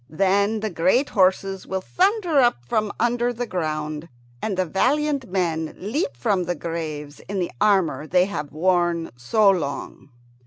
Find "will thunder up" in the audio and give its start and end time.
1.67-2.65